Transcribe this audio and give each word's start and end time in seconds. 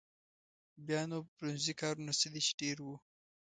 بیا 0.85 1.01
نو 1.11 1.17
برونزي 1.35 1.73
کارونه 1.81 2.11
څه 2.19 2.27
دي 2.33 2.41
چې 2.45 2.53
ډېر 2.61 2.77
وو. 2.85 2.95